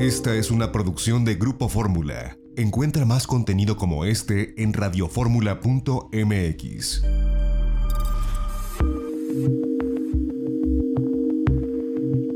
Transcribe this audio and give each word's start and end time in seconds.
Esta 0.00 0.34
es 0.34 0.50
una 0.50 0.72
producción 0.72 1.24
de 1.26 1.34
Grupo 1.34 1.68
Fórmula. 1.68 2.38
Encuentra 2.56 3.04
más 3.04 3.26
contenido 3.26 3.76
como 3.76 4.06
este 4.06 4.54
en 4.56 4.72
radioformula.mx. 4.72 7.02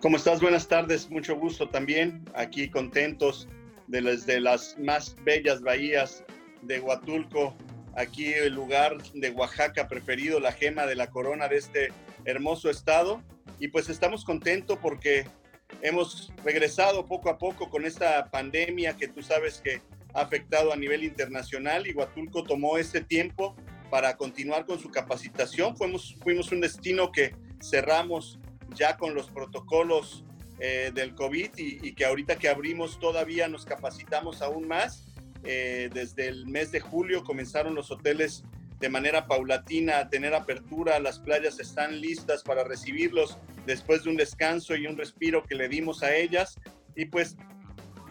¿Cómo 0.00 0.16
estás? 0.16 0.40
Buenas 0.40 0.66
tardes, 0.66 1.08
mucho 1.10 1.36
gusto 1.36 1.68
también. 1.68 2.24
Aquí 2.34 2.68
contentos 2.68 3.46
de 3.86 4.00
las, 4.00 4.26
de 4.26 4.40
las 4.40 4.76
más 4.80 5.14
bellas 5.24 5.62
bahías 5.62 6.24
de 6.62 6.80
Huatulco, 6.80 7.54
aquí 7.94 8.32
el 8.32 8.54
lugar 8.54 9.02
de 9.14 9.30
Oaxaca 9.30 9.88
preferido, 9.88 10.40
la 10.40 10.52
gema 10.52 10.86
de 10.86 10.94
la 10.94 11.10
corona 11.10 11.48
de 11.48 11.58
este 11.58 11.92
hermoso 12.24 12.70
estado. 12.70 13.22
Y 13.58 13.68
pues 13.68 13.88
estamos 13.88 14.24
contentos 14.24 14.78
porque 14.80 15.26
hemos 15.80 16.32
regresado 16.44 17.06
poco 17.06 17.30
a 17.30 17.38
poco 17.38 17.70
con 17.70 17.84
esta 17.84 18.30
pandemia 18.30 18.96
que 18.96 19.08
tú 19.08 19.22
sabes 19.22 19.60
que 19.60 19.80
ha 20.14 20.20
afectado 20.20 20.72
a 20.72 20.76
nivel 20.76 21.04
internacional 21.04 21.86
y 21.86 21.92
Huatulco 21.92 22.44
tomó 22.44 22.76
este 22.76 23.00
tiempo 23.00 23.56
para 23.90 24.16
continuar 24.16 24.66
con 24.66 24.78
su 24.78 24.90
capacitación. 24.90 25.76
Fuimos, 25.76 26.16
fuimos 26.22 26.50
un 26.52 26.60
destino 26.60 27.12
que 27.12 27.34
cerramos 27.62 28.38
ya 28.74 28.96
con 28.96 29.14
los 29.14 29.28
protocolos 29.30 30.24
eh, 30.58 30.90
del 30.94 31.14
COVID 31.14 31.50
y, 31.56 31.88
y 31.88 31.94
que 31.94 32.04
ahorita 32.04 32.36
que 32.36 32.48
abrimos 32.48 32.98
todavía 32.98 33.48
nos 33.48 33.64
capacitamos 33.64 34.42
aún 34.42 34.66
más 34.66 35.11
eh, 35.44 35.90
desde 35.92 36.28
el 36.28 36.46
mes 36.46 36.70
de 36.72 36.80
julio 36.80 37.24
comenzaron 37.24 37.74
los 37.74 37.90
hoteles 37.90 38.44
de 38.82 38.88
manera 38.88 39.26
paulatina 39.26 39.98
a 39.98 40.08
tener 40.08 40.34
apertura, 40.34 40.98
las 40.98 41.20
playas 41.20 41.60
están 41.60 42.00
listas 42.00 42.42
para 42.42 42.64
recibirlos 42.64 43.38
después 43.64 44.02
de 44.02 44.10
un 44.10 44.16
descanso 44.16 44.74
y 44.74 44.86
un 44.86 44.98
respiro 44.98 45.44
que 45.44 45.54
le 45.54 45.68
dimos 45.68 46.02
a 46.02 46.14
ellas. 46.16 46.58
Y 46.96 47.06
pues, 47.06 47.36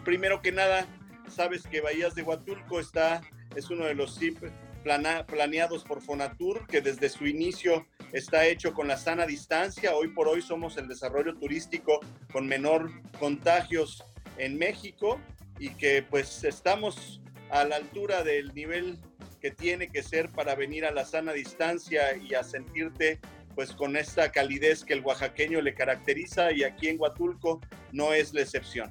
primero 0.02 0.40
que 0.40 0.50
nada, 0.50 0.86
sabes 1.28 1.64
que 1.64 1.82
Bahías 1.82 2.14
de 2.14 2.22
Huatulco 2.22 2.80
está, 2.80 3.20
es 3.54 3.68
uno 3.68 3.84
de 3.84 3.94
los 3.94 4.14
SIP 4.14 4.38
planeados 4.82 5.84
por 5.84 6.00
Fonatur, 6.00 6.66
que 6.66 6.80
desde 6.80 7.08
su 7.08 7.26
inicio 7.26 7.86
está 8.12 8.46
hecho 8.46 8.72
con 8.72 8.88
la 8.88 8.96
sana 8.96 9.26
distancia. 9.26 9.94
Hoy 9.94 10.08
por 10.08 10.26
hoy 10.26 10.42
somos 10.42 10.76
el 10.76 10.88
desarrollo 10.88 11.36
turístico 11.36 12.00
con 12.32 12.46
menor 12.46 12.90
contagios 13.18 14.02
en 14.38 14.58
México 14.58 15.20
y 15.58 15.70
que 15.70 16.02
pues 16.02 16.44
estamos 16.44 17.21
a 17.52 17.64
la 17.64 17.76
altura 17.76 18.24
del 18.24 18.52
nivel 18.54 18.98
que 19.40 19.50
tiene 19.50 19.88
que 19.88 20.02
ser 20.02 20.30
para 20.30 20.54
venir 20.54 20.86
a 20.86 20.90
la 20.90 21.04
sana 21.04 21.32
distancia 21.32 22.16
y 22.16 22.34
a 22.34 22.42
sentirte 22.42 23.20
pues 23.54 23.72
con 23.72 23.96
esta 23.96 24.32
calidez 24.32 24.84
que 24.84 24.94
el 24.94 25.04
oaxaqueño 25.04 25.60
le 25.60 25.74
caracteriza 25.74 26.50
y 26.52 26.64
aquí 26.64 26.88
en 26.88 26.98
Huatulco 26.98 27.60
no 27.92 28.14
es 28.14 28.32
la 28.32 28.40
excepción. 28.40 28.90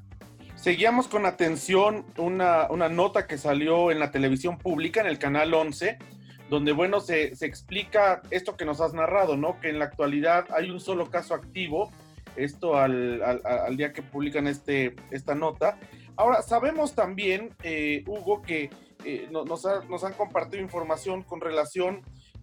Seguíamos 0.55 1.07
con 1.07 1.25
atención 1.25 2.05
una, 2.17 2.69
una 2.69 2.87
nota 2.87 3.25
que 3.25 3.39
salió 3.39 3.89
en 3.89 3.97
la 3.97 4.11
televisión 4.11 4.59
pública, 4.59 5.01
en 5.01 5.07
el 5.07 5.17
canal 5.17 5.51
11, 5.51 5.97
donde, 6.51 6.71
bueno, 6.71 6.99
se, 6.99 7.35
se, 7.35 7.47
explica 7.47 8.21
esto 8.29 8.55
que 8.57 8.65
nos 8.65 8.79
has 8.79 8.93
narrado, 8.93 9.37
¿no? 9.37 9.59
Que 9.59 9.69
en 9.69 9.79
la 9.79 9.85
actualidad 9.85 10.45
hay 10.51 10.69
un 10.69 10.79
solo 10.79 11.09
caso 11.09 11.33
activo, 11.33 11.91
esto 12.35 12.77
al, 12.77 13.23
al, 13.23 13.41
al 13.43 13.75
día 13.75 13.91
que 13.91 14.03
publican 14.03 14.45
este, 14.45 14.95
esta 15.09 15.33
nota, 15.33 15.79
Ahora, 16.15 16.41
sabemos 16.41 16.93
también, 16.93 17.55
eh, 17.63 18.03
Hugo, 18.07 18.41
que 18.41 18.69
eh, 19.05 19.29
nos, 19.31 19.65
han 19.65 20.13
compartido 20.13 20.61
información 20.61 21.23
con 21.23 21.41
relación 21.41 22.01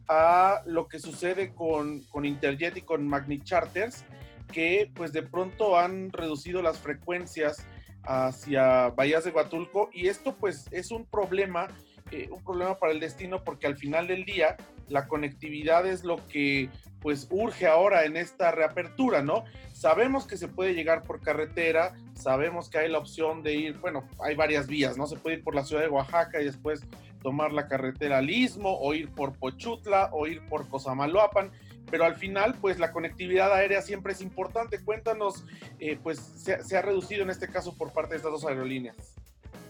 a 0.09 0.63
lo 0.67 0.89
que 0.89 0.99
sucede 0.99 1.55
con, 1.55 2.03
con 2.05 2.25
Interjet 2.25 2.77
y 2.77 2.83
con 2.83 3.07
Magni 3.07 3.41
Charters, 3.41 4.05
que 4.53 4.91
pues 4.95 5.13
de 5.13 5.23
pronto 5.23 5.79
han 5.79 6.11
reducido 6.11 6.63
las 6.63 6.79
frecuencias 6.79 7.67
hacia 8.05 8.89
Bahías 8.91 9.25
de 9.25 9.31
Huatulco 9.31 9.91
y 9.93 10.09
esto 10.09 10.35
pues 10.37 10.67
es 10.71 10.91
un 10.91 11.05
problema, 11.05 11.69
eh, 12.11 12.29
un 12.31 12.43
problema 12.43 12.79
para 12.79 12.93
el 12.93 13.01
destino 13.01 13.45
porque 13.45 13.67
al 13.67 13.77
final 13.77 14.07
del 14.07 14.25
día 14.25 14.57
la 14.89 15.07
conectividad 15.07 15.87
es 15.87 16.05
lo 16.05 16.17
que 16.29 16.71
pues 17.01 17.29
urge 17.31 17.67
ahora 17.67 18.05
en 18.05 18.17
esta 18.17 18.51
reapertura, 18.51 19.23
¿no? 19.23 19.45
Sabemos 19.73 20.27
que 20.27 20.37
se 20.37 20.49
puede 20.49 20.75
llegar 20.75 21.03
por 21.03 21.21
carretera, 21.21 21.95
sabemos 22.15 22.69
que 22.69 22.79
hay 22.79 22.89
la 22.89 22.99
opción 22.99 23.43
de 23.43 23.55
ir, 23.55 23.79
bueno, 23.79 24.09
hay 24.21 24.35
varias 24.35 24.67
vías, 24.67 24.97
¿no? 24.97 25.07
Se 25.07 25.17
puede 25.17 25.37
ir 25.37 25.45
por 25.45 25.55
la 25.55 25.65
ciudad 25.65 25.83
de 25.83 25.89
Oaxaca 25.89 26.41
y 26.41 26.45
después 26.45 26.83
tomar 27.23 27.53
la 27.53 27.69
carretera 27.69 28.19
al 28.19 28.31
Istmo, 28.31 28.79
o 28.79 28.95
ir 28.95 29.11
por 29.11 29.37
Pochutla, 29.37 30.11
o 30.13 30.27
ir 30.27 30.41
por 30.49 30.69
Cosamaloapan, 30.69 31.51
pero 31.91 32.05
al 32.05 32.17
final, 32.17 32.55
pues 32.61 32.79
la 32.79 32.93
conectividad 32.93 33.53
aérea 33.53 33.83
siempre 33.83 34.13
es 34.13 34.21
importante. 34.21 34.81
Cuéntanos, 34.85 35.45
eh, 35.79 35.99
pues 36.03 36.19
se, 36.19 36.63
se, 36.63 36.77
ha 36.77 36.83
reducido 36.83 37.23
en 37.23 37.31
este 37.31 37.49
caso 37.49 37.77
por 37.77 37.93
parte 37.93 38.11
de 38.11 38.17
estas 38.19 38.33
dos 38.33 38.45
aerolíneas. 38.45 38.97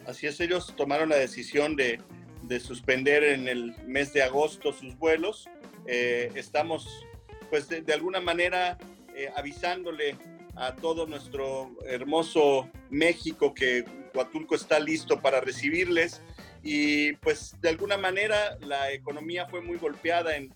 Así 0.07 0.27
es, 0.27 0.41
ellos 0.41 0.75
tomaron 0.77 1.11
la 1.11 1.17
decisión 1.17 1.77
de, 1.77 2.01
de 2.43 2.61
suspender 2.61 3.23
en 3.23 3.47
el 3.47 3.75
mes 3.87 4.13
de 4.13 4.23
agosto 4.23 4.73
sus 4.73 4.97
vuelos. 4.99 5.49
Eh, 5.87 6.33
estamos, 6.35 7.07
pues 7.51 7.69
de, 7.69 7.93
alguna 7.93 8.21
manera, 8.21 8.79
eh, 9.15 9.31
avisándole 9.37 10.17
a 10.57 10.75
todo 10.75 11.07
nuestro 11.07 11.71
hermoso 11.87 12.69
México 12.91 13.55
que 13.55 13.85
Huatulco 14.15 14.55
está 14.55 14.81
listo 14.81 15.21
para 15.21 15.41
recibirles. 15.41 16.21
Y 16.63 17.13
pues 17.15 17.55
de 17.61 17.69
alguna 17.69 17.97
manera 17.97 18.59
la 18.61 18.93
economía 18.93 19.47
fue 19.47 19.61
muy 19.61 19.79
golpeada 19.79 20.37
en, 20.37 20.53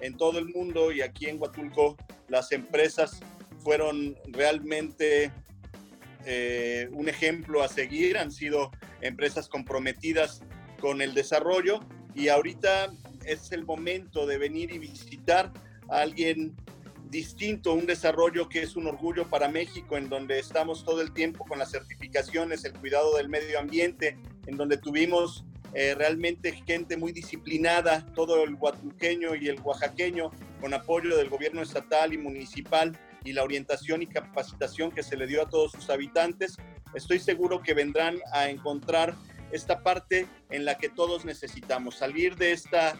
en 0.00 0.16
todo 0.16 0.38
el 0.38 0.46
mundo 0.46 0.92
y 0.92 1.00
aquí 1.00 1.26
en 1.26 1.40
Huatulco 1.40 1.96
las 2.28 2.52
empresas 2.52 3.20
fueron 3.60 4.16
realmente 4.26 5.32
eh, 6.24 6.88
un 6.92 7.08
ejemplo 7.08 7.62
a 7.62 7.68
seguir, 7.68 8.18
han 8.18 8.32
sido 8.32 8.70
empresas 9.00 9.48
comprometidas 9.48 10.42
con 10.80 11.00
el 11.00 11.14
desarrollo 11.14 11.80
y 12.14 12.28
ahorita 12.28 12.92
es 13.24 13.52
el 13.52 13.64
momento 13.64 14.26
de 14.26 14.38
venir 14.38 14.72
y 14.72 14.78
visitar 14.78 15.52
a 15.88 16.00
alguien 16.00 16.54
distinto, 17.10 17.72
un 17.72 17.86
desarrollo 17.86 18.48
que 18.48 18.62
es 18.62 18.76
un 18.76 18.86
orgullo 18.86 19.28
para 19.28 19.48
México, 19.48 19.96
en 19.96 20.08
donde 20.08 20.38
estamos 20.38 20.84
todo 20.84 21.00
el 21.00 21.12
tiempo 21.12 21.44
con 21.44 21.58
las 21.58 21.70
certificaciones, 21.70 22.64
el 22.64 22.72
cuidado 22.74 23.16
del 23.16 23.28
medio 23.28 23.58
ambiente, 23.58 24.18
en 24.46 24.56
donde 24.56 24.76
tuvimos 24.76 25.44
eh, 25.74 25.94
realmente 25.94 26.52
gente 26.52 26.96
muy 26.96 27.12
disciplinada, 27.12 28.06
todo 28.14 28.42
el 28.44 28.54
huatuqueño 28.54 29.34
y 29.34 29.48
el 29.48 29.60
oaxaqueño, 29.60 30.30
con 30.60 30.74
apoyo 30.74 31.16
del 31.16 31.28
gobierno 31.28 31.62
estatal 31.62 32.12
y 32.12 32.18
municipal 32.18 32.98
y 33.24 33.32
la 33.32 33.44
orientación 33.44 34.02
y 34.02 34.06
capacitación 34.06 34.90
que 34.90 35.02
se 35.02 35.16
le 35.16 35.26
dio 35.26 35.42
a 35.42 35.48
todos 35.48 35.72
sus 35.72 35.90
habitantes. 35.90 36.56
Estoy 36.94 37.18
seguro 37.18 37.60
que 37.60 37.74
vendrán 37.74 38.18
a 38.32 38.48
encontrar 38.48 39.14
esta 39.52 39.82
parte 39.82 40.26
en 40.50 40.64
la 40.64 40.78
que 40.78 40.88
todos 40.88 41.24
necesitamos, 41.24 41.96
salir 41.96 42.36
de 42.36 42.52
esta 42.52 42.98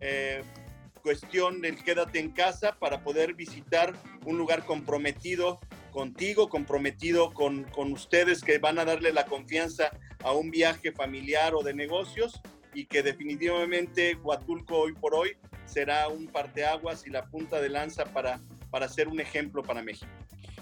eh, 0.00 0.42
cuestión 0.98 1.60
del 1.60 1.82
quédate 1.82 2.18
en 2.18 2.30
casa 2.30 2.76
para 2.78 3.02
poder 3.02 3.34
visitar 3.34 3.94
un 4.24 4.38
lugar 4.38 4.64
comprometido 4.64 5.60
contigo, 5.90 6.48
comprometido 6.48 7.32
con, 7.32 7.64
con 7.64 7.92
ustedes 7.92 8.42
que 8.42 8.58
van 8.58 8.78
a 8.78 8.84
darle 8.84 9.12
la 9.12 9.24
confianza 9.24 9.90
a 10.22 10.32
un 10.32 10.50
viaje 10.50 10.92
familiar 10.92 11.54
o 11.54 11.62
de 11.62 11.74
negocios 11.74 12.40
y 12.74 12.86
que 12.86 13.02
definitivamente 13.02 14.14
Huatulco 14.16 14.78
hoy 14.78 14.92
por 14.92 15.14
hoy 15.14 15.36
será 15.64 16.08
un 16.08 16.26
parteaguas 16.26 17.06
y 17.06 17.10
la 17.10 17.26
punta 17.26 17.60
de 17.60 17.68
lanza 17.68 18.04
para, 18.04 18.40
para 18.70 18.88
ser 18.88 19.08
un 19.08 19.20
ejemplo 19.20 19.62
para 19.62 19.82
México. 19.82 20.10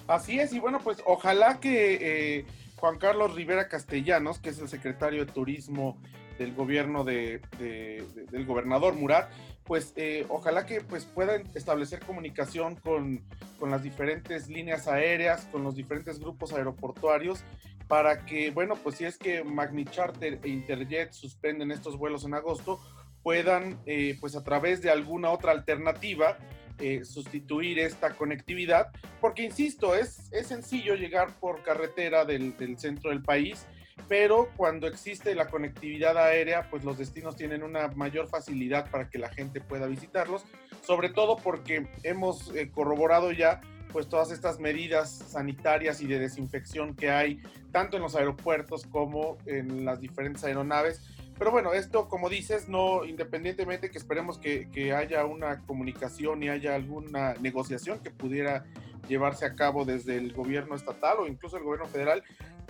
Así 0.06 0.39
es, 0.39 0.53
y 0.53 0.61
bueno, 0.61 0.81
pues 0.82 1.03
ojalá 1.05 1.59
que 1.59 2.39
eh, 2.39 2.47
Juan 2.77 2.99
Carlos 2.99 3.35
Rivera 3.35 3.69
Castellanos, 3.69 4.39
que 4.39 4.50
es 4.50 4.59
el 4.59 4.69
secretario 4.69 5.25
de 5.25 5.32
Turismo 5.32 6.00
del 6.38 6.55
gobierno 6.55 7.05
de, 7.05 7.41
del 7.59 8.47
gobernador 8.47 8.94
Murat, 8.94 9.31
pues 9.65 9.93
eh, 9.97 10.25
ojalá 10.29 10.65
que 10.65 10.81
pues 10.81 11.05
puedan 11.05 11.44
establecer 11.55 12.00
comunicación 12.00 12.77
con, 12.77 13.23
con, 13.59 13.71
las 13.71 13.83
diferentes 13.83 14.49
líneas 14.49 14.87
aéreas, 14.87 15.47
con 15.50 15.65
los 15.65 15.75
diferentes 15.75 16.21
grupos 16.21 16.53
aeroportuarios, 16.53 17.43
para 17.88 18.25
que, 18.25 18.50
bueno, 18.50 18.75
pues 18.77 18.97
si 18.97 19.05
es 19.05 19.19
que 19.19 19.44
Magni 19.44 19.85
Charter 19.85 20.38
e 20.43 20.49
Interjet 20.49 21.12
suspenden 21.12 21.71
estos 21.71 21.97
vuelos 21.97 22.25
en 22.25 22.35
agosto, 22.35 22.81
puedan, 23.23 23.81
eh, 23.87 24.17
pues 24.21 24.37
a 24.37 24.44
través 24.44 24.82
de 24.82 24.91
alguna 24.91 25.31
otra 25.31 25.53
alternativa, 25.53 26.39
eh, 26.79 27.05
sustituir 27.05 27.79
esta 27.79 28.11
conectividad, 28.11 28.89
porque 29.21 29.43
insisto, 29.43 29.94
es, 29.94 30.31
es 30.32 30.47
sencillo 30.49 30.94
llegar 30.94 31.35
por 31.41 31.62
carretera 31.62 32.25
del, 32.25 32.56
del 32.56 32.79
centro 32.79 33.11
del 33.11 33.23
país 33.23 33.67
pero 34.08 34.48
cuando 34.56 34.87
existe 34.87 35.34
la 35.34 35.48
conectividad 35.48 36.16
aérea, 36.16 36.69
pues 36.70 36.84
los 36.84 36.98
destinos 36.98 37.37
tienen 37.37 37.62
una 37.62 37.88
mayor 37.88 38.28
facilidad 38.28 38.90
para 38.90 39.08
que 39.08 39.19
la 39.19 39.28
gente 39.28 39.60
pueda 39.60 39.87
visitarlos, 39.87 40.44
sobre 40.82 41.08
todo 41.08 41.37
porque 41.37 41.88
hemos 42.02 42.54
eh, 42.54 42.70
corroborado 42.70 43.32
ya 43.32 43.60
pues 43.93 44.08
todas 44.08 44.31
estas 44.31 44.60
medidas 44.60 45.10
sanitarias 45.10 46.00
y 46.00 46.06
de 46.06 46.19
desinfección 46.19 46.94
que 46.94 47.10
hay 47.10 47.40
tanto 47.72 47.96
en 47.96 48.02
los 48.02 48.14
aeropuertos 48.14 48.87
como 48.87 49.38
en 49.46 49.84
las 49.84 50.00
diferentes 50.00 50.44
aeronaves. 50.44 51.00
Pero 51.38 51.50
bueno, 51.50 51.73
esto 51.75 52.09
como 52.09 52.29
dices, 52.29 52.69
no 52.69 53.05
independientemente 53.05 53.91
que 53.91 53.99
esperemos 53.99 54.38
que, 54.38 54.71
que 54.71 54.93
haya 54.93 55.25
una 55.27 55.62
comunicación 55.67 56.43
y 56.43 56.49
haya 56.49 56.75
alguna 56.75 57.35
negociación 57.35 58.00
que 58.00 58.11
pudiera 58.11 58.65
llevarse 59.09 59.44
a 59.44 59.55
cabo 59.55 59.85
desde 59.85 60.17
el 60.17 60.33
gobierno 60.33 60.75
estatal 60.75 61.19
o 61.21 61.27
incluso 61.27 61.56
el 61.56 61.65
gobierno 61.65 61.87
federal, 61.87 62.23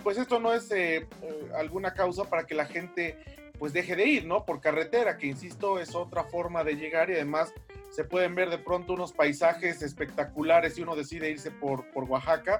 pues 0.03 0.17
esto 0.17 0.39
no 0.39 0.53
es 0.53 0.69
eh, 0.71 0.97
eh, 0.97 1.51
alguna 1.55 1.93
causa 1.93 2.25
para 2.25 2.45
que 2.45 2.55
la 2.55 2.65
gente 2.65 3.17
pues 3.57 3.73
deje 3.73 3.95
de 3.95 4.05
ir, 4.05 4.25
¿no? 4.25 4.45
Por 4.45 4.61
carretera, 4.61 5.17
que 5.17 5.27
insisto, 5.27 5.79
es 5.79 5.95
otra 5.95 6.23
forma 6.25 6.63
de 6.63 6.75
llegar 6.75 7.09
y 7.09 7.13
además 7.13 7.51
se 7.89 8.03
pueden 8.03 8.35
ver 8.35 8.49
de 8.49 8.59
pronto 8.59 8.93
unos 8.93 9.13
paisajes 9.13 9.81
espectaculares 9.81 10.75
si 10.75 10.83
uno 10.83 10.95
decide 10.95 11.31
irse 11.31 11.49
por, 11.49 11.89
por 11.91 12.03
Oaxaca 12.03 12.59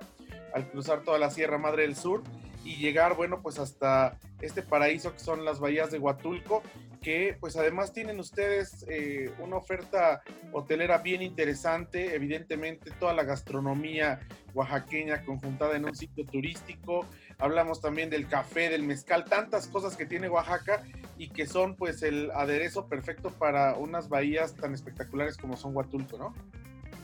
al 0.53 0.67
cruzar 0.69 1.03
toda 1.03 1.19
la 1.19 1.29
Sierra 1.29 1.59
Madre 1.59 1.83
del 1.83 1.95
Sur 1.95 2.23
y 2.63 2.77
llegar, 2.77 3.15
bueno, 3.15 3.41
pues 3.41 3.59
hasta 3.59 4.17
este 4.41 4.61
paraíso 4.61 5.13
que 5.13 5.19
son 5.19 5.45
las 5.45 5.59
bahías 5.59 5.91
de 5.91 5.99
Huatulco 5.99 6.61
que 7.01 7.37
pues 7.39 7.55
además 7.55 7.93
tienen 7.93 8.19
ustedes 8.19 8.85
eh, 8.89 9.31
una 9.39 9.57
oferta 9.57 10.21
hotelera 10.51 10.97
bien 10.97 11.21
interesante, 11.21 12.15
evidentemente 12.15 12.91
toda 12.99 13.13
la 13.13 13.23
gastronomía 13.23 14.19
oaxaqueña 14.53 15.23
conjuntada 15.23 15.75
en 15.75 15.85
un 15.85 15.95
sitio 15.95 16.25
turístico, 16.25 17.05
hablamos 17.37 17.79
también 17.79 18.09
del 18.09 18.27
café, 18.27 18.69
del 18.69 18.83
mezcal, 18.83 19.25
tantas 19.25 19.67
cosas 19.67 19.95
que 19.95 20.05
tiene 20.05 20.29
Oaxaca 20.29 20.83
y 21.17 21.29
que 21.29 21.45
son 21.45 21.75
pues 21.75 22.03
el 22.03 22.31
aderezo 22.31 22.87
perfecto 22.87 23.29
para 23.29 23.75
unas 23.75 24.09
bahías 24.09 24.55
tan 24.55 24.73
espectaculares 24.73 25.37
como 25.37 25.55
son 25.55 25.75
Huatulco, 25.75 26.17
¿no? 26.17 26.33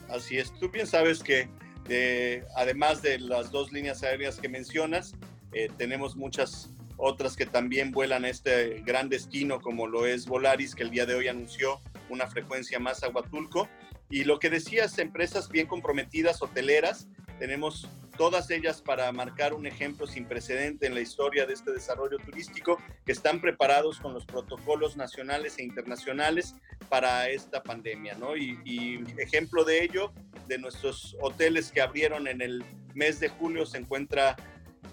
Así 0.08 0.36
es, 0.36 0.52
tú 0.58 0.68
bien 0.70 0.86
sabes 0.86 1.22
que 1.22 1.48
eh, 1.88 2.44
además 2.56 3.02
de 3.02 3.18
las 3.18 3.50
dos 3.50 3.72
líneas 3.72 4.02
aéreas 4.02 4.38
que 4.38 4.48
mencionas, 4.48 5.14
eh, 5.52 5.68
tenemos 5.76 6.16
muchas 6.16 6.73
otras 6.96 7.36
que 7.36 7.46
también 7.46 7.90
vuelan 7.90 8.24
a 8.24 8.28
este 8.28 8.82
gran 8.84 9.08
destino 9.08 9.60
como 9.60 9.86
lo 9.86 10.06
es 10.06 10.26
Volaris, 10.26 10.74
que 10.74 10.82
el 10.82 10.90
día 10.90 11.06
de 11.06 11.14
hoy 11.14 11.28
anunció 11.28 11.80
una 12.08 12.26
frecuencia 12.26 12.78
más 12.78 13.02
a 13.02 13.08
Huatulco. 13.08 13.68
Y 14.10 14.24
lo 14.24 14.38
que 14.38 14.50
decías, 14.50 14.98
empresas 14.98 15.48
bien 15.48 15.66
comprometidas, 15.66 16.42
hoteleras, 16.42 17.08
tenemos 17.38 17.88
todas 18.16 18.50
ellas 18.50 18.80
para 18.80 19.10
marcar 19.10 19.54
un 19.54 19.66
ejemplo 19.66 20.06
sin 20.06 20.26
precedente 20.26 20.86
en 20.86 20.94
la 20.94 21.00
historia 21.00 21.46
de 21.46 21.54
este 21.54 21.72
desarrollo 21.72 22.18
turístico, 22.18 22.78
que 23.04 23.12
están 23.12 23.40
preparados 23.40 23.98
con 23.98 24.14
los 24.14 24.24
protocolos 24.24 24.96
nacionales 24.96 25.58
e 25.58 25.64
internacionales 25.64 26.54
para 26.88 27.28
esta 27.28 27.62
pandemia, 27.62 28.14
¿no? 28.14 28.36
Y, 28.36 28.58
y 28.64 29.04
ejemplo 29.18 29.64
de 29.64 29.82
ello, 29.82 30.12
de 30.46 30.58
nuestros 30.58 31.16
hoteles 31.20 31.72
que 31.72 31.80
abrieron 31.80 32.28
en 32.28 32.40
el 32.40 32.64
mes 32.94 33.18
de 33.18 33.28
julio, 33.28 33.66
se 33.66 33.78
encuentra 33.78 34.36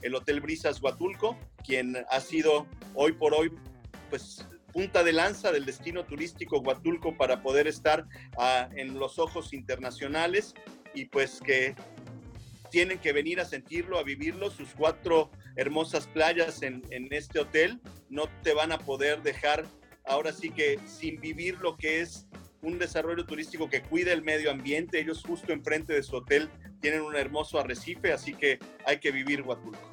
el 0.02 0.16
Hotel 0.16 0.42
Brisas 0.42 0.82
Huatulco, 0.82 1.38
quien 1.66 1.98
ha 2.10 2.20
sido 2.20 2.68
hoy 2.96 3.14
por 3.14 3.34
hoy, 3.34 3.52
pues 4.10 4.46
punta 4.72 5.04
de 5.04 5.14
lanza 5.14 5.52
del 5.52 5.66
destino 5.66 6.06
turístico 6.06 6.60
Huatulco 6.60 7.18
para 7.18 7.42
poder 7.42 7.68
estar 7.68 8.06
ah, 8.38 8.70
en 8.76 8.98
los 8.98 9.20
ojos 9.20 9.54
internacionales 9.54 10.54
y 10.94 11.06
pues 11.06 11.40
que 11.42 11.76
tienen 12.70 13.00
que 13.00 13.12
venir 13.12 13.40
a 13.40 13.46
sentirlo, 13.46 14.00
a 14.00 14.04
vivirlo, 14.04 14.50
sus 14.50 14.70
cuatro 14.74 15.30
hermosas 15.58 16.08
playas 16.08 16.62
en, 16.62 16.82
en 16.90 17.08
este 17.12 17.40
hotel. 17.40 17.82
No 18.10 18.30
te 18.44 18.54
van 18.54 18.72
a 18.72 18.78
poder 18.78 19.22
dejar 19.22 19.66
ahora 20.06 20.32
sí 20.32 20.50
que 20.52 20.80
sin 20.86 21.20
vivir 21.20 21.60
lo 21.60 21.76
que 21.76 22.02
es 22.02 22.28
un 22.62 22.80
desarrollo 22.80 23.25
turístico 23.25 23.69
que 23.69 23.81
cuida 23.81 24.13
el 24.13 24.22
medio 24.22 24.52
ambiente. 24.52 25.00
Ellos 25.00 25.24
justo 25.25 25.52
enfrente 25.52 25.94
de 25.94 26.04
su 26.04 26.16
hotel 26.16 26.50
tienen 26.80 27.02
un 27.02 27.16
hermoso 27.16 27.60
arrecife, 27.60 28.12
así 28.12 28.34
que 28.34 28.60
hay 28.86 29.00
que 29.00 29.12
vivir 29.12 29.42
Huatulco. 29.42 29.90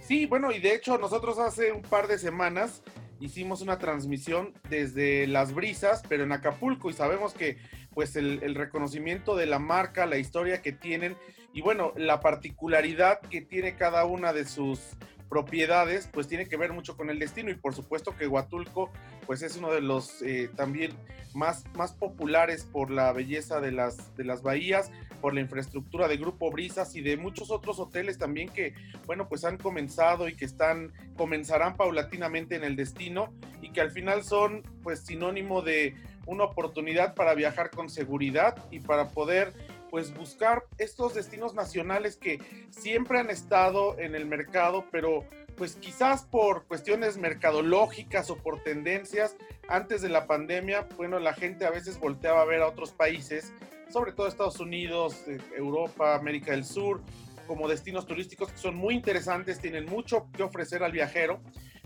Sí, 0.00 0.26
bueno, 0.26 0.50
y 0.50 0.58
de 0.58 0.74
hecho 0.74 0.98
nosotros 0.98 1.38
hace 1.38 1.72
un 1.72 1.82
par 1.82 2.08
de 2.08 2.18
semanas 2.18 2.82
hicimos 3.20 3.60
una 3.60 3.78
transmisión 3.78 4.54
desde 4.68 5.26
Las 5.26 5.54
Brisas, 5.54 6.02
pero 6.08 6.24
en 6.24 6.32
Acapulco, 6.32 6.90
y 6.90 6.94
sabemos 6.94 7.34
que 7.34 7.58
pues 7.94 8.16
el, 8.16 8.42
el, 8.42 8.54
reconocimiento 8.54 9.36
de 9.36 9.46
la 9.46 9.58
marca, 9.58 10.06
la 10.06 10.16
historia 10.16 10.62
que 10.62 10.72
tienen 10.72 11.16
y 11.52 11.60
bueno, 11.60 11.92
la 11.96 12.20
particularidad 12.20 13.20
que 13.20 13.40
tiene 13.40 13.74
cada 13.74 14.04
una 14.04 14.32
de 14.32 14.46
sus 14.46 14.96
propiedades, 15.30 16.08
pues 16.12 16.26
tiene 16.26 16.48
que 16.48 16.56
ver 16.56 16.72
mucho 16.72 16.96
con 16.96 17.08
el 17.08 17.20
destino 17.20 17.50
y 17.50 17.54
por 17.54 17.74
supuesto 17.74 18.16
que 18.16 18.26
Huatulco, 18.26 18.90
pues 19.26 19.42
es 19.42 19.56
uno 19.56 19.72
de 19.72 19.80
los 19.80 20.20
eh, 20.22 20.50
también 20.56 20.92
más, 21.34 21.64
más 21.76 21.92
populares 21.92 22.64
por 22.64 22.90
la 22.90 23.12
belleza 23.12 23.60
de 23.60 23.70
las, 23.70 24.14
de 24.16 24.24
las 24.24 24.42
bahías, 24.42 24.90
por 25.20 25.32
la 25.32 25.40
infraestructura 25.40 26.08
de 26.08 26.16
Grupo 26.16 26.50
Brisas 26.50 26.96
y 26.96 27.00
de 27.00 27.16
muchos 27.16 27.52
otros 27.52 27.78
hoteles 27.78 28.18
también 28.18 28.48
que, 28.48 28.74
bueno, 29.06 29.28
pues 29.28 29.44
han 29.44 29.56
comenzado 29.56 30.28
y 30.28 30.34
que 30.34 30.44
están, 30.44 30.92
comenzarán 31.16 31.76
paulatinamente 31.76 32.56
en 32.56 32.64
el 32.64 32.74
destino 32.74 33.32
y 33.62 33.70
que 33.70 33.80
al 33.80 33.92
final 33.92 34.24
son 34.24 34.62
pues 34.82 35.00
sinónimo 35.00 35.62
de 35.62 35.94
una 36.26 36.44
oportunidad 36.44 37.14
para 37.14 37.34
viajar 37.34 37.70
con 37.70 37.88
seguridad 37.88 38.56
y 38.70 38.80
para 38.80 39.08
poder 39.08 39.52
pues 39.90 40.14
buscar 40.14 40.64
estos 40.78 41.14
destinos 41.14 41.54
nacionales 41.54 42.16
que 42.16 42.38
siempre 42.70 43.18
han 43.18 43.30
estado 43.30 43.98
en 43.98 44.14
el 44.14 44.26
mercado, 44.26 44.86
pero 44.90 45.24
pues 45.56 45.74
quizás 45.74 46.22
por 46.22 46.64
cuestiones 46.64 47.18
mercadológicas 47.18 48.30
o 48.30 48.36
por 48.36 48.62
tendencias, 48.62 49.36
antes 49.68 50.00
de 50.00 50.08
la 50.08 50.26
pandemia, 50.26 50.88
bueno, 50.96 51.18
la 51.18 51.34
gente 51.34 51.66
a 51.66 51.70
veces 51.70 51.98
volteaba 51.98 52.42
a 52.42 52.46
ver 52.46 52.62
a 52.62 52.68
otros 52.68 52.92
países, 52.92 53.52
sobre 53.90 54.12
todo 54.12 54.26
Estados 54.26 54.60
Unidos, 54.60 55.24
eh, 55.26 55.38
Europa, 55.56 56.14
América 56.14 56.52
del 56.52 56.64
Sur, 56.64 57.02
como 57.46 57.68
destinos 57.68 58.06
turísticos 58.06 58.52
que 58.52 58.58
son 58.58 58.76
muy 58.76 58.94
interesantes, 58.94 59.58
tienen 59.58 59.84
mucho 59.86 60.28
que 60.32 60.44
ofrecer 60.44 60.82
al 60.82 60.92
viajero, 60.92 61.40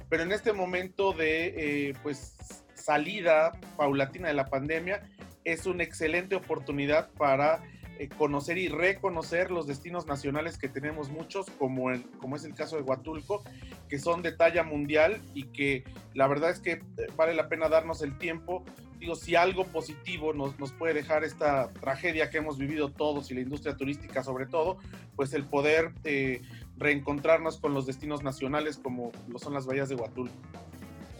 pero 0.09 0.23
en 0.23 0.33
este 0.33 0.53
momento 0.53 1.13
de 1.13 1.89
eh, 1.89 1.95
pues 2.03 2.37
salida 2.75 3.53
paulatina 3.77 4.29
de 4.29 4.35
la 4.35 4.47
pandemia, 4.47 5.03
es 5.45 5.67
una 5.67 5.83
excelente 5.83 6.37
oportunidad 6.37 7.11
para 7.13 7.63
eh, 7.99 8.09
conocer 8.09 8.59
y 8.59 8.69
reconocer 8.69 9.51
los 9.51 9.67
destinos 9.67 10.07
nacionales 10.07 10.59
que 10.59 10.69
tenemos 10.69 11.11
muchos, 11.11 11.47
como, 11.59 11.93
como 12.19 12.37
es 12.37 12.45
el 12.45 12.55
caso 12.55 12.77
de 12.77 12.83
Huatulco, 12.83 13.45
que 13.89 13.99
son 13.99 14.23
de 14.23 14.33
talla 14.33 14.65
mundial 14.65 15.23
y 15.33 15.45
que 15.45 15.85
la 16.13 16.27
verdad 16.27 16.51
es 16.51 16.59
que 16.59 16.73
eh, 16.73 16.83
vale 17.17 17.35
la 17.35 17.49
pena 17.49 17.69
darnos 17.69 18.03
el 18.03 18.19
tiempo. 18.19 18.65
Digo, 18.99 19.15
si 19.15 19.37
algo 19.37 19.65
positivo 19.67 20.33
nos, 20.33 20.59
nos 20.59 20.73
puede 20.73 20.95
dejar 20.95 21.25
esta 21.25 21.73
tragedia 21.75 22.31
que 22.31 22.39
hemos 22.39 22.59
vivido 22.59 22.91
todos 22.91 23.31
y 23.31 23.35
la 23.35 23.43
industria 23.43 23.77
turística 23.77 24.25
sobre 24.25 24.47
todo, 24.47 24.79
pues 25.15 25.33
el 25.33 25.45
poder 25.45 25.93
eh, 26.05 26.43
reencontrarnos 26.77 27.59
con 27.59 27.75
los 27.75 27.87
destinos 27.87 28.23
nacionales 28.23 28.79
como 28.79 29.13
lo 29.29 29.39
son 29.39 29.55
las 29.55 29.67
bahías 29.67 29.89
de 29.89 29.95
Huatulco. 29.95 30.35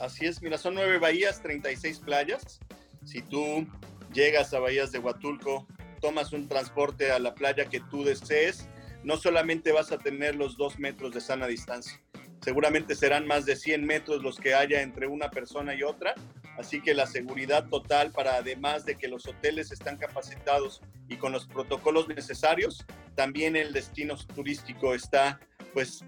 Así 0.01 0.27
es, 0.27 0.43
mira, 0.43 0.59
son 0.59 0.75
nueve 0.75 0.99
bahías, 0.99 1.41
36 1.41 2.01
playas. 2.01 2.59
Si 3.05 3.23
tú 3.23 3.67
llegas 4.13 4.53
a 4.55 4.59
bahías 4.59 4.91
de 4.93 4.99
Huatulco 4.99 5.67
tomas 6.05 6.35
un 6.35 6.49
transporte 6.49 7.13
a 7.13 7.19
la 7.19 7.35
playa 7.35 7.65
que 7.65 7.81
tú 7.81 8.05
desees, 8.05 8.69
no 9.05 9.17
solamente 9.17 9.73
vas 9.73 9.91
a 9.91 9.97
tener 9.97 10.35
los 10.35 10.59
dos 10.59 10.79
metros 10.79 11.15
de 11.15 11.23
sana 11.23 11.47
distancia, 11.47 11.99
seguramente 12.43 12.95
serán 12.95 13.27
más 13.27 13.47
de 13.47 13.57
100 13.57 13.87
metros 13.87 14.23
los 14.23 14.39
que 14.39 14.53
haya 14.53 14.83
entre 14.83 15.07
una 15.07 15.31
persona 15.31 15.75
y 15.75 15.83
otra, 15.83 16.13
así 16.59 16.83
que 16.83 16.93
la 16.93 17.07
seguridad 17.07 17.71
total 17.71 18.11
para 18.11 18.35
además 18.35 18.85
de 18.85 18.97
que 18.97 19.09
los 19.09 19.27
hoteles 19.27 19.73
están 19.73 19.97
capacitados 19.97 20.83
y 21.09 21.17
con 21.17 21.33
los 21.33 21.47
protocolos 21.47 22.07
necesarios, 22.07 22.85
también 23.15 23.57
el 23.57 23.73
destino 23.73 24.15
turístico 24.35 24.95
está 24.95 25.41
pues 25.73 26.05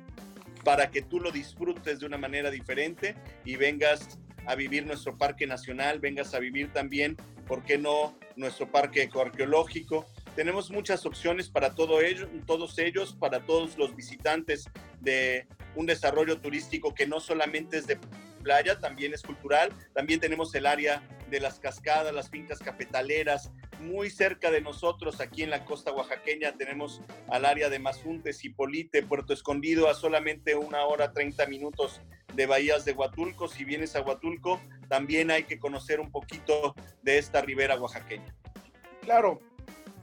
para 0.63 0.91
que 0.91 1.01
tú 1.01 1.21
lo 1.21 1.31
disfrutes 1.33 2.01
de 2.01 2.05
una 2.05 2.19
manera 2.19 2.51
diferente 2.51 3.17
y 3.47 3.57
vengas 3.57 4.19
a 4.47 4.57
vivir 4.57 4.85
nuestro 4.85 5.17
parque 5.17 5.47
nacional, 5.47 6.01
vengas 6.01 6.35
a 6.35 6.39
vivir 6.39 6.71
también, 6.75 7.17
¿por 7.47 7.63
qué 7.65 7.79
no?, 7.79 8.19
nuestro 8.37 8.71
parque 8.71 9.03
ecoarqueológico. 9.03 10.07
Tenemos 10.35 10.71
muchas 10.71 11.07
opciones 11.07 11.49
para 11.49 11.75
todo 11.75 12.03
ello, 12.03 12.29
todos 12.47 12.79
ellos, 12.79 13.17
para 13.19 13.47
todos 13.47 13.79
los 13.79 13.97
visitantes 13.97 14.69
de 15.01 15.47
un 15.75 15.87
desarrollo 15.87 16.41
turístico 16.41 16.95
que 16.95 17.07
no 17.07 17.21
solamente 17.21 17.79
es 17.79 17.87
de 17.87 17.99
playa, 18.43 18.79
también 18.79 19.13
es 19.15 19.23
cultural. 19.23 19.73
También 19.95 20.21
tenemos 20.21 20.55
el 20.55 20.67
área 20.67 21.03
de 21.31 21.41
las 21.41 21.59
cascadas, 21.59 22.15
las 22.15 22.31
fincas 22.31 22.61
cafetaleras. 22.61 23.51
Muy 23.81 24.11
cerca 24.11 24.51
de 24.51 24.61
nosotros, 24.61 25.21
aquí 25.21 25.43
en 25.43 25.51
la 25.51 25.65
costa 25.65 25.93
oaxaqueña, 25.93 26.53
tenemos 26.57 27.01
al 27.29 27.45
área 27.45 27.69
de 27.69 27.79
Mazunte, 27.79 28.33
Cipolite, 28.33 29.03
Puerto 29.03 29.33
Escondido, 29.33 29.89
a 29.89 29.95
solamente 29.95 30.55
una 30.55 30.85
hora 30.85 31.13
30 31.13 31.47
minutos 31.47 32.01
de 32.37 32.47
Bahías 32.47 32.85
de 32.85 32.93
Huatulco. 32.93 33.49
Si 33.49 33.65
vienes 33.65 33.97
a 33.97 34.03
Huatulco, 34.03 34.61
también 34.89 35.31
hay 35.31 35.45
que 35.45 35.59
conocer 35.59 36.01
un 36.01 36.11
poquito 36.11 36.75
de 37.03 37.19
esta 37.19 37.41
ribera 37.41 37.81
oaxaqueña. 37.81 38.35
Claro, 39.03 39.41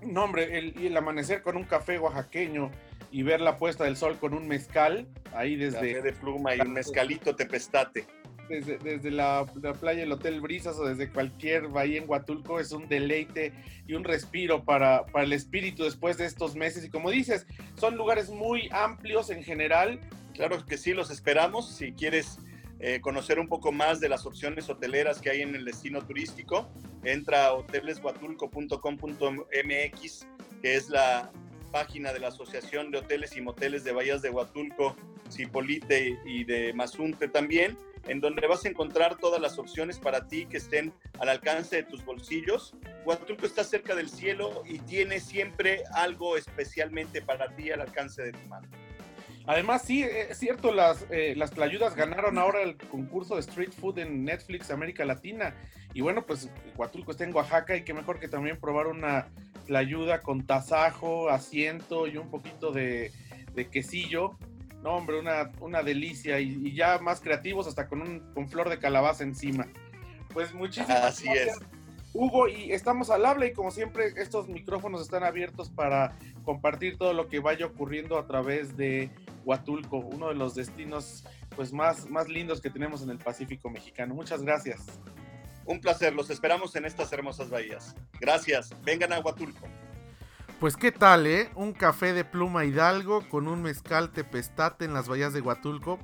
no 0.02 0.24
hombre, 0.24 0.58
el, 0.58 0.76
el 0.78 0.98
amanecer 0.98 1.42
con 1.42 1.56
un 1.56 1.64
café 1.64 2.00
oaxaqueño 2.00 2.72
y 3.12 3.24
ver 3.24 3.42
la 3.42 3.58
puesta 3.58 3.84
del 3.84 3.96
sol 3.96 4.18
con 4.20 4.34
un 4.34 4.48
mezcal, 4.48 5.08
ahí 5.34 5.56
desde... 5.56 5.94
Café 5.94 6.02
de 6.02 6.14
pluma 6.14 6.56
y 6.56 6.62
un 6.62 6.74
mezcalito 6.74 7.36
tepestate 7.36 8.06
desde, 8.50 9.12
la, 9.12 9.46
playa 9.80 10.02
del 10.02 10.12
Hotel 10.12 10.42
Brisas 10.42 10.78
o 10.78 10.86
desde 10.86 11.10
cualquier 11.10 11.68
bahía 11.68 12.00
en 12.00 12.10
Huatulco 12.10 12.60
es 12.60 12.72
un 12.72 12.88
deleite 12.88 13.54
y 13.88 13.94
un 13.94 14.04
respiro 14.04 14.64
para, 14.64 15.06
para 15.06 15.26
el 15.26 15.34
espíritu 15.34 15.84
después 15.84 16.18
de 16.18 16.26
estos 16.26 16.56
meses. 16.56 16.84
Y 16.86 16.90
como 16.90 17.10
dices, 17.10 17.46
son 17.76 17.96
lugares 17.96 18.30
muy 18.30 18.70
amplios 18.72 19.30
en 19.30 19.44
general. 19.44 20.00
Claro 20.34 20.66
que 20.66 20.78
sí, 20.78 20.94
los 20.94 21.12
esperamos. 21.12 21.76
Si 21.76 21.92
quieres 21.94 22.40
eh, 22.80 23.00
conocer 23.02 23.40
un 23.40 23.48
poco 23.48 23.72
más 23.72 24.00
de 24.00 24.10
las 24.10 24.26
opciones 24.26 24.68
hoteleras 24.70 25.22
que 25.22 25.30
hay 25.30 25.42
en 25.42 25.54
el 25.56 25.66
destino 25.66 26.02
turístico, 26.02 26.72
entra 27.04 27.48
a 27.48 27.54
hoteleshuatulco.com.mx, 27.54 30.28
que 30.62 30.76
es 30.76 30.90
la 30.90 31.32
página 31.72 32.14
de 32.14 32.20
la 32.20 32.28
Asociación 32.30 32.90
de 32.92 33.00
Hoteles 33.00 33.36
y 33.38 33.42
Moteles 33.42 33.84
de 33.84 33.92
Bahías 33.94 34.22
de 34.22 34.30
Huatulco, 34.30 34.96
Cipolite 35.30 36.20
y 36.26 36.44
de 36.44 36.74
Mazunte 36.74 37.28
también 37.28 37.78
en 38.08 38.20
donde 38.20 38.46
vas 38.48 38.66
a 38.66 38.70
encontrar 38.70 39.18
todas 39.18 39.42
las 39.42 39.58
opciones 39.58 39.98
para 39.98 40.28
ti 40.28 40.46
que 40.46 40.58
estén 40.58 40.94
al 41.20 41.30
alcance 41.30 41.78
de 41.78 41.84
tus 41.84 42.04
bolsillos. 42.04 42.74
Huatulco 43.06 43.46
está 43.46 43.64
cerca 43.64 43.96
del 43.96 44.10
cielo 44.10 44.64
y 44.66 44.80
tiene 44.80 45.20
siempre 45.20 45.84
algo 45.94 46.38
especialmente 46.38 47.22
para 47.22 47.56
ti 47.56 47.72
al 47.72 47.82
alcance 47.82 48.22
de 48.22 48.34
tu 48.34 48.48
mano. 48.48 48.68
Además, 49.46 49.82
sí, 49.84 50.04
es 50.04 50.38
cierto, 50.38 50.72
las, 50.72 51.06
eh, 51.10 51.34
las 51.36 51.52
playudas 51.52 51.96
ganaron 51.96 52.38
ahora 52.38 52.62
el 52.62 52.78
concurso 52.78 53.36
de 53.36 53.42
Street 53.42 53.72
Food 53.72 54.00
en 54.00 54.24
Netflix 54.24 54.72
América 54.72 55.04
Latina. 55.04 55.54
Y 55.94 56.02
bueno, 56.02 56.26
pues 56.26 56.50
Huatulco 56.78 57.12
está 57.12 57.26
en 57.26 57.36
Oaxaca 57.36 57.76
y 57.76 57.84
qué 57.84 57.94
mejor 57.94 58.20
que 58.20 58.28
también 58.28 58.60
probar 58.60 58.88
una 58.88 59.28
playuda 59.68 60.22
con 60.22 60.46
tasajo, 60.46 61.30
asiento 61.30 62.08
y 62.08 62.18
un 62.18 62.30
poquito 62.30 62.72
de, 62.72 63.12
de 63.54 63.70
quesillo 63.70 64.38
no, 64.84 64.98
hombre, 64.98 65.18
una, 65.18 65.50
una 65.62 65.82
delicia 65.82 66.40
y, 66.42 66.76
ya 66.76 67.00
más 67.00 67.22
creativos 67.22 67.68
hasta 67.68 67.88
con, 67.88 68.02
un, 68.02 68.20
con 68.34 68.50
flor 68.50 68.70
de 68.70 68.78
calabaza 68.78 69.24
encima. 69.24 69.66
Pues 70.34 70.54
muchísimas 70.54 71.04
Así 71.04 71.26
gracias. 71.26 71.58
Es. 71.58 71.64
Hugo, 72.14 72.48
y 72.48 72.72
estamos 72.74 73.10
al 73.10 73.26
habla 73.26 73.48
y 73.48 73.54
como 73.54 73.72
siempre 73.72 74.14
estos 74.18 74.48
micrófonos 74.48 75.02
están 75.02 75.24
abiertos 75.24 75.70
para 75.70 76.16
compartir 76.44 76.98
todo 76.98 77.14
lo 77.14 77.28
que 77.28 77.40
vaya 77.40 77.66
ocurriendo 77.66 78.20
a 78.20 78.28
través 78.28 78.78
de 78.78 79.10
Huatulco, 79.46 79.98
uno 79.98 80.30
de 80.30 80.36
los 80.36 80.56
destinos 80.56 81.24
pues 81.56 81.72
más, 81.74 82.10
más 82.10 82.28
lindos 82.28 82.62
que 82.62 82.70
tenemos 82.70 83.02
en 83.02 83.10
el 83.10 83.18
Pacífico 83.18 83.70
mexicano. 83.70 84.14
Muchas 84.16 84.42
gracias. 84.42 84.82
Un 85.66 85.80
placer, 85.80 86.14
los 86.14 86.30
esperamos 86.30 86.76
en 86.76 86.86
estas 86.86 87.12
hermosas 87.14 87.50
bahías. 87.50 87.96
Gracias, 88.20 88.76
vengan 88.84 89.14
a 89.14 89.20
Huatulco. 89.20 89.68
Pues 90.60 90.78
qué 90.78 90.92
tal, 90.92 91.28
¿eh? 91.28 91.50
Un 91.56 91.74
café 91.74 92.14
de 92.14 92.26
pluma 92.26 92.66
hidalgo 92.66 93.28
con 93.30 93.48
un 93.48 93.62
mezcal 93.62 94.12
tepestate 94.12 94.86
en 94.86 94.94
las 94.94 95.08
bahías 95.08 95.34
de 95.34 95.42
Huatulco. 95.42 96.00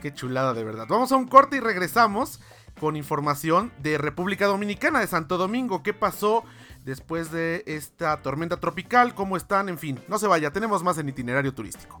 Qué 0.00 0.12
chulada 0.12 0.52
de 0.52 0.64
verdad. 0.64 0.86
Vamos 0.88 1.12
a 1.12 1.16
un 1.16 1.26
corte 1.26 1.56
y 1.56 1.60
regresamos 1.60 2.40
con 2.80 2.96
información 2.96 3.72
de 3.78 3.98
República 3.98 4.46
Dominicana, 4.46 5.00
de 5.00 5.06
Santo 5.06 5.38
Domingo. 5.38 5.82
¿Qué 5.82 5.94
pasó 5.94 6.44
después 6.84 7.30
de 7.30 7.62
esta 7.66 8.20
tormenta 8.20 8.58
tropical? 8.58 9.14
¿Cómo 9.14 9.36
están? 9.36 9.68
En 9.68 9.78
fin, 9.78 10.00
no 10.08 10.18
se 10.18 10.26
vaya, 10.26 10.52
tenemos 10.52 10.82
más 10.82 10.98
en 10.98 11.08
itinerario 11.08 11.54
turístico. 11.54 12.00